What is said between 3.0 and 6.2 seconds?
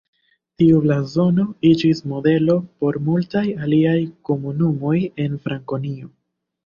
multaj aliaj komunumoj en Frankonio.